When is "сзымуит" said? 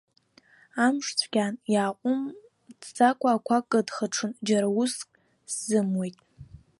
5.51-6.17